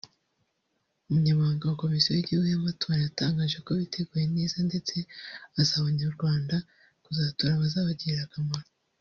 Umunyamabanga 1.07 1.63
wa 1.69 1.79
Komisiyo 1.83 2.09
y’Igihugu 2.13 2.47
y’Amatora 2.49 2.99
yatangaje 3.05 3.57
ko 3.65 3.71
biteguye 3.79 4.25
neza 4.37 4.57
ndetse 4.69 4.95
asaba 5.61 5.79
Abanyarwanda 5.81 6.55
kuzatora 7.03 7.51
abazabagirira 7.53 8.21
akamaro 8.25 8.69